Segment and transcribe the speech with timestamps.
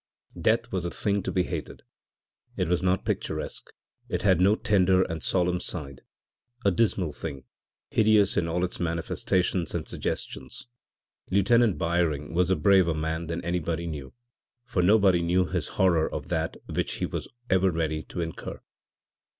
[0.41, 1.83] Death was a thing to be hated.
[2.57, 3.67] It was not picturesque,
[4.09, 6.01] it had no tender and solemn side
[6.65, 7.43] a dismal thing,
[7.91, 10.65] hideous in all its manifestations and suggestions.
[11.29, 14.11] Lieutenant Byring was a braver man than anybody knew,
[14.65, 18.59] for nobody knew his horror of that which he was ever ready to incur.